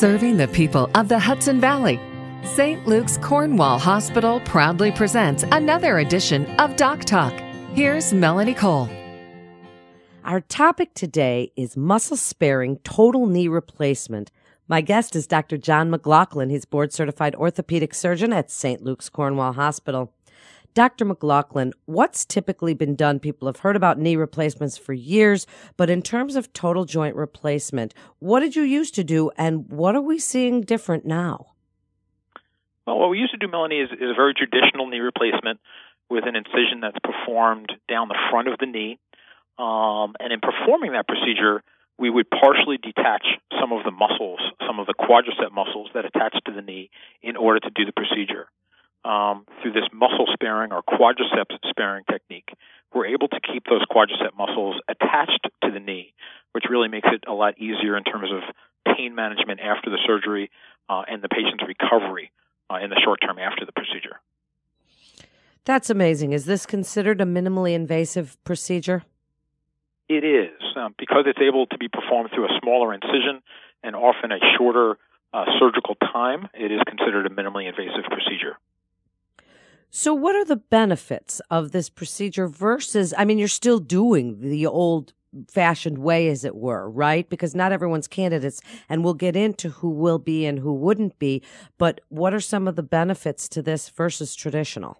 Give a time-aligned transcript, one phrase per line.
[0.00, 2.00] Serving the people of the Hudson Valley,
[2.42, 2.86] St.
[2.86, 7.34] Luke's Cornwall Hospital proudly presents another edition of Doc Talk.
[7.74, 8.88] Here's Melanie Cole.
[10.24, 14.30] Our topic today is muscle sparing total knee replacement.
[14.68, 15.58] My guest is Dr.
[15.58, 16.48] John McLaughlin.
[16.48, 18.82] He's board certified orthopedic surgeon at St.
[18.82, 20.14] Luke's Cornwall Hospital.
[20.72, 21.04] Dr.
[21.04, 23.18] McLaughlin, what's typically been done?
[23.18, 25.46] People have heard about knee replacements for years,
[25.76, 29.96] but in terms of total joint replacement, what did you used to do and what
[29.96, 31.46] are we seeing different now?
[32.86, 35.58] Well, what we used to do, Melanie, is, is a very traditional knee replacement
[36.08, 38.98] with an incision that's performed down the front of the knee.
[39.58, 41.62] Um, and in performing that procedure,
[41.98, 43.26] we would partially detach
[43.60, 46.90] some of the muscles, some of the quadricep muscles that attach to the knee
[47.22, 48.48] in order to do the procedure
[49.04, 52.50] um, through this muscle sparing or quadriceps sparing technique,
[52.94, 56.12] we're able to keep those quadricep muscles attached to the knee,
[56.52, 60.50] which really makes it a lot easier in terms of pain management after the surgery
[60.88, 62.32] uh, and the patient's recovery
[62.70, 64.20] uh, in the short term after the procedure.
[65.64, 66.32] That's amazing.
[66.32, 69.04] Is this considered a minimally invasive procedure?
[70.08, 73.42] It is, um, because it's able to be performed through a smaller incision
[73.84, 74.98] and often a shorter
[75.32, 76.48] uh, surgical time.
[76.54, 78.58] It is considered a minimally invasive procedure.
[79.92, 83.12] So, what are the benefits of this procedure versus?
[83.18, 85.12] I mean, you're still doing the old
[85.48, 87.28] fashioned way, as it were, right?
[87.28, 91.42] Because not everyone's candidates, and we'll get into who will be and who wouldn't be.
[91.76, 94.98] But what are some of the benefits to this versus traditional?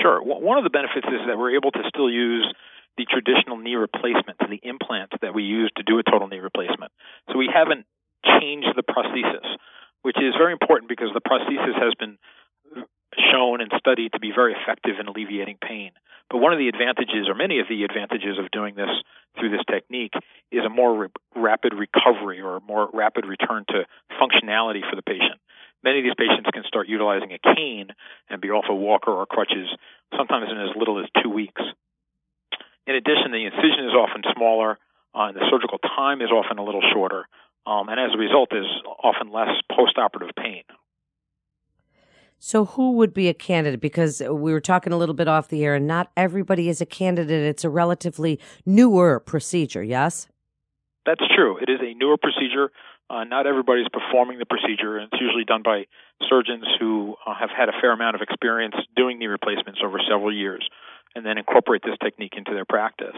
[0.00, 0.20] Sure.
[0.22, 2.52] One of the benefits is that we're able to still use
[2.96, 6.90] the traditional knee replacement, the implants that we use to do a total knee replacement.
[7.30, 7.86] So we haven't
[8.24, 9.46] changed the prosthesis,
[10.02, 12.18] which is very important because the prosthesis has been
[13.32, 15.92] shown and studied to be very effective in alleviating pain.
[16.30, 18.90] But one of the advantages, or many of the advantages of doing this
[19.38, 20.14] through this technique,
[20.50, 23.84] is a more re- rapid recovery or a more rapid return to
[24.16, 25.40] functionality for the patient.
[25.84, 27.88] Many of these patients can start utilizing a cane
[28.30, 29.68] and be off a walker or crutches
[30.16, 31.60] sometimes in as little as two weeks.
[32.86, 34.78] In addition, the incision is often smaller,
[35.14, 37.26] uh, and the surgical time is often a little shorter,
[37.66, 38.70] um, and as a result, there's
[39.02, 40.62] often less postoperative pain.
[42.44, 43.80] So, who would be a candidate?
[43.80, 46.84] Because we were talking a little bit off the air, and not everybody is a
[46.84, 47.44] candidate.
[47.44, 50.26] It's a relatively newer procedure, yes?
[51.06, 51.58] That's true.
[51.58, 52.72] It is a newer procedure.
[53.08, 55.84] Uh, not everybody's performing the procedure, and it's usually done by
[56.28, 60.34] surgeons who uh, have had a fair amount of experience doing knee replacements over several
[60.34, 60.68] years
[61.14, 63.14] and then incorporate this technique into their practice.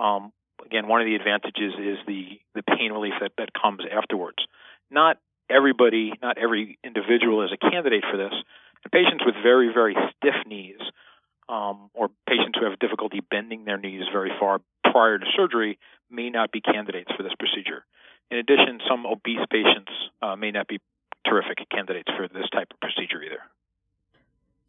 [0.00, 0.32] Um,
[0.66, 4.38] again, one of the advantages is the, the pain relief that, that comes afterwards.
[4.90, 5.18] Not
[5.50, 8.32] everybody, not every individual is a candidate for this.
[8.84, 10.80] And patients with very, very stiff knees
[11.48, 14.60] um, or patients who have difficulty bending their knees very far
[14.90, 15.78] prior to surgery
[16.10, 17.84] may not be candidates for this procedure.
[18.30, 19.90] In addition, some obese patients
[20.22, 20.78] uh, may not be
[21.26, 23.40] terrific candidates for this type of procedure either.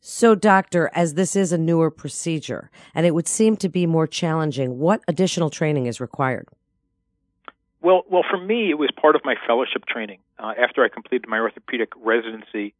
[0.03, 4.07] So, doctor, as this is a newer procedure and it would seem to be more
[4.07, 6.47] challenging, what additional training is required?
[7.81, 10.19] Well, well, for me, it was part of my fellowship training.
[10.37, 12.73] Uh, after I completed my orthopedic residency,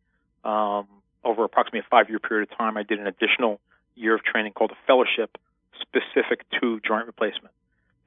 [0.43, 0.87] um,
[1.23, 3.59] over approximately a five-year period of time, I did an additional
[3.95, 5.37] year of training called a fellowship
[5.79, 7.53] specific to joint replacement.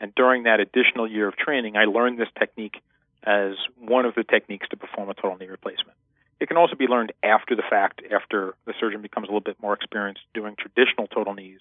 [0.00, 2.80] And during that additional year of training, I learned this technique
[3.24, 5.96] as one of the techniques to perform a total knee replacement.
[6.40, 9.56] It can also be learned after the fact, after the surgeon becomes a little bit
[9.62, 11.60] more experienced doing traditional total knees,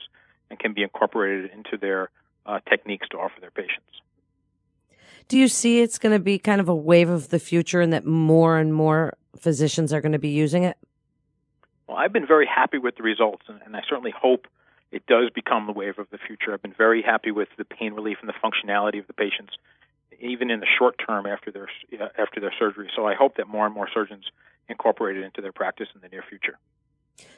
[0.50, 2.10] and can be incorporated into their
[2.46, 4.02] uh, techniques to offer their patients.
[5.28, 7.94] Do you see it's going to be kind of a wave of the future and
[7.94, 10.78] that more and more physicians are going to be using it?
[11.88, 14.48] Well, I've been very happy with the results, and, and I certainly hope
[14.92, 16.54] it does become the wave of the future.
[16.54, 19.54] I've been very happy with the pain relief and the functionality of the patients,
[20.20, 21.68] even in the short term after their
[22.18, 22.90] after their surgery.
[22.96, 24.26] So I hope that more and more surgeons
[24.70, 26.58] incorporate it into their practice in the near future.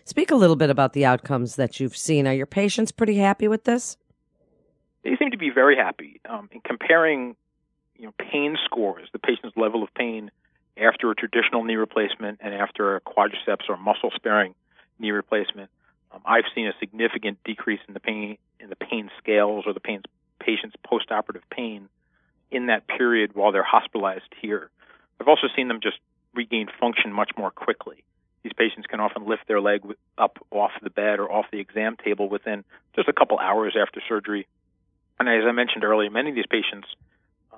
[0.04, 2.28] Speak a little bit about the outcomes that you've seen.
[2.28, 3.98] Are your patients pretty happy with this?
[5.04, 6.20] They seem to be very happy.
[6.30, 7.36] Um, in comparing
[7.98, 10.32] you know, pain scores, the patient's level of pain
[10.78, 14.54] after a traditional knee replacement and after a quadriceps or muscle sparing
[15.00, 15.70] knee replacement.
[16.12, 19.80] Um, I've seen a significant decrease in the pain in the pain scales or the
[19.80, 20.02] pain,
[20.40, 21.90] patient's postoperative pain
[22.52, 24.70] in that period while they're hospitalized here.
[25.20, 25.98] I've also seen them just
[26.34, 28.04] regain function much more quickly.
[28.44, 29.82] These patients can often lift their leg
[30.18, 32.64] up off the bed or off the exam table within
[32.96, 34.48] just a couple hours after surgery.
[35.20, 36.88] And as I mentioned earlier, many of these patients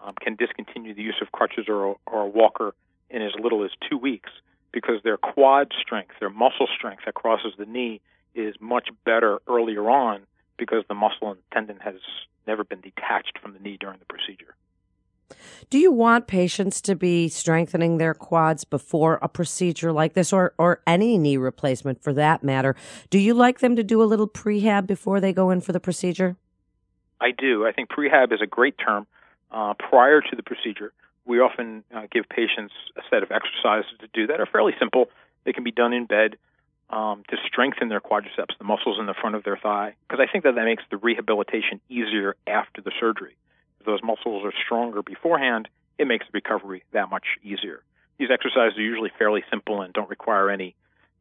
[0.03, 2.73] um, can discontinue the use of crutches or, or a walker
[3.09, 4.29] in as little as two weeks
[4.71, 8.01] because their quad strength, their muscle strength that crosses the knee,
[8.35, 10.21] is much better earlier on
[10.57, 11.95] because the muscle and tendon has
[12.45, 14.55] never been detached from the knee during the procedure.
[15.69, 20.53] Do you want patients to be strengthening their quads before a procedure like this or,
[20.57, 22.75] or any knee replacement for that matter?
[23.09, 25.79] Do you like them to do a little prehab before they go in for the
[25.79, 26.38] procedure?
[27.19, 27.65] I do.
[27.65, 29.07] I think prehab is a great term.
[29.51, 30.91] Uh, prior to the procedure,
[31.25, 35.09] we often uh, give patients a set of exercises to do that are fairly simple.
[35.45, 36.38] They can be done in bed
[36.89, 40.31] um, to strengthen their quadriceps, the muscles in the front of their thigh, because I
[40.31, 43.35] think that that makes the rehabilitation easier after the surgery.
[43.79, 45.67] If those muscles are stronger beforehand,
[45.97, 47.83] it makes the recovery that much easier.
[48.17, 50.75] These exercises are usually fairly simple and don't require any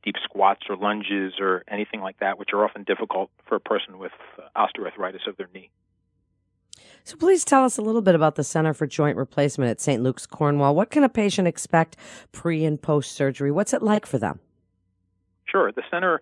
[0.05, 3.99] deep squats or lunges or anything like that, which are often difficult for a person
[3.99, 5.71] with uh, osteoarthritis of their knee.
[7.07, 10.03] So please tell us a little bit about the Center for Joint Replacement at St.
[10.03, 10.75] Luke's Cornwall.
[10.75, 11.97] What can a patient expect
[12.33, 13.53] pre and post surgery?
[13.53, 14.41] What's it like for them?
[15.45, 15.71] Sure.
[15.71, 16.21] The Center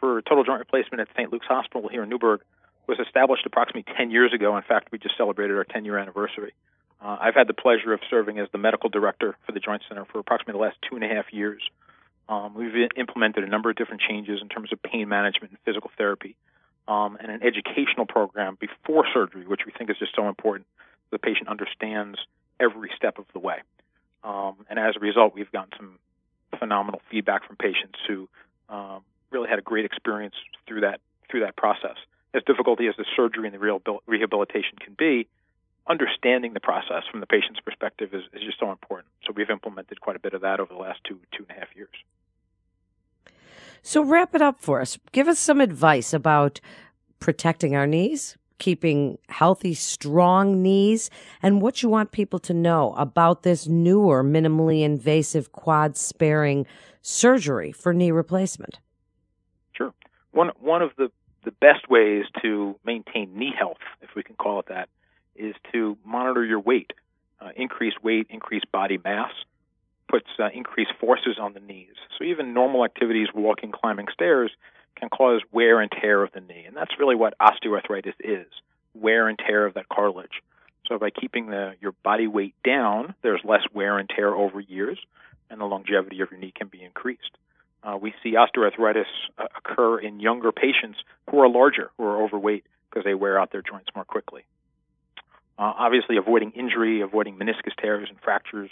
[0.00, 1.32] for Total Joint Replacement at St.
[1.32, 2.40] Luke's Hospital here in Newburgh
[2.88, 4.56] was established approximately 10 years ago.
[4.56, 6.52] In fact, we just celebrated our 10 year anniversary.
[7.00, 10.04] Uh, I've had the pleasure of serving as the medical director for the Joint Center
[10.04, 11.62] for approximately the last two and a half years.
[12.28, 15.92] Um, we've implemented a number of different changes in terms of pain management and physical
[15.96, 16.34] therapy,
[16.88, 20.66] um, and an educational program before surgery, which we think is just so important.
[21.10, 22.18] The patient understands
[22.60, 23.58] every step of the way.
[24.22, 25.98] Um, and as a result, we've gotten some
[26.58, 28.28] phenomenal feedback from patients who
[28.68, 30.34] um, really had a great experience
[30.66, 31.00] through that
[31.30, 31.96] through that process.
[32.32, 35.28] As difficult as the surgery and the real rehabilitation can be,
[35.88, 39.08] understanding the process from the patient's perspective is, is just so important.
[39.26, 41.60] So we've implemented quite a bit of that over the last two two and a
[41.60, 41.94] half years.
[43.86, 44.98] So wrap it up for us.
[45.12, 46.58] Give us some advice about
[47.20, 51.10] protecting our knees, keeping healthy, strong knees,
[51.42, 56.64] and what you want people to know about this newer, minimally invasive quad sparing
[57.02, 58.80] surgery for knee replacement?
[59.72, 59.92] Sure.
[60.30, 61.10] One one of the
[61.44, 64.88] the best ways to maintain knee health, if we can call it that,
[65.36, 66.94] is to monitor your weight.
[67.38, 69.32] Uh, increase weight, increase body mass,
[70.38, 71.94] uh, increased forces on the knees.
[72.18, 74.50] So even normal activities, walking, climbing stairs,
[74.96, 78.46] can cause wear and tear of the knee, and that's really what osteoarthritis is:
[78.94, 80.42] wear and tear of that cartilage.
[80.86, 84.98] So by keeping the your body weight down, there's less wear and tear over years,
[85.50, 87.36] and the longevity of your knee can be increased.
[87.82, 89.04] Uh, we see osteoarthritis
[89.38, 90.98] uh, occur in younger patients
[91.30, 94.44] who are larger, who are overweight, because they wear out their joints more quickly.
[95.58, 98.70] Uh, obviously, avoiding injury, avoiding meniscus tears and fractures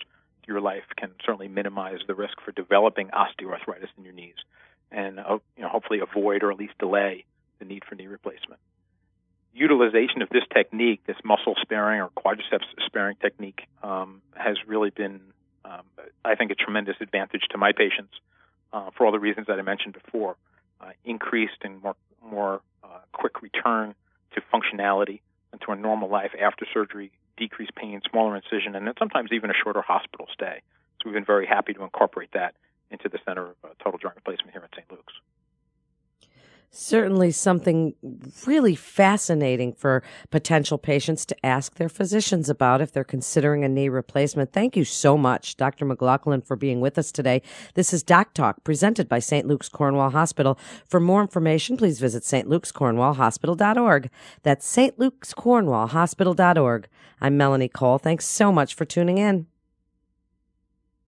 [0.53, 4.37] your life can certainly minimize the risk for developing osteoarthritis in your knees,
[4.91, 7.25] and uh, you know, hopefully avoid or at least delay
[7.59, 8.61] the need for knee replacement.
[9.55, 15.21] Utilization of this technique, this muscle sparing or quadriceps sparing technique, um, has really been
[15.65, 15.83] um,
[16.25, 18.15] I think, a tremendous advantage to my patients
[18.73, 20.37] uh, for all the reasons that I mentioned before.
[20.81, 23.95] Uh, increased and more more uh, quick return
[24.35, 25.21] to functionality
[25.53, 29.51] and to a normal life after surgery, decreased pain, smaller incision, and then sometimes even
[29.51, 30.61] a shorter hospital stay.
[30.99, 32.55] So we've been very happy to incorporate that
[32.91, 34.91] into the Center of uh, Total Joint Replacement here at St.
[34.91, 35.15] Luke's
[36.73, 37.95] certainly something
[38.47, 43.91] really fascinating for potential patients to ask their physicians about if they're considering a knee
[43.91, 44.53] replacement.
[44.53, 45.85] Thank you so much, Dr.
[45.85, 47.43] McLaughlin, for being with us today.
[47.75, 49.47] This is Doc Talk presented by St.
[49.47, 50.59] Luke's Cornwall Hospital.
[50.87, 54.11] For more information, please visit stluke'scornwallhospital.org.
[54.43, 56.89] That's stluke'scornwallhospital.org.
[57.21, 57.99] I'm Melanie Cole.
[57.99, 59.47] Thanks so much for tuning in.